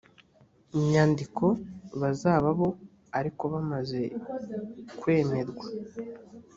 [0.91, 1.45] nyandiko
[2.01, 2.69] bazaba bo
[3.19, 4.01] ariko bamaze
[4.99, 5.65] kwemerwa